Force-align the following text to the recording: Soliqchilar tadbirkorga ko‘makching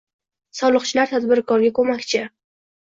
Soliqchilar 0.59 1.13
tadbirkorga 1.13 1.71
ko‘makching 1.79 2.29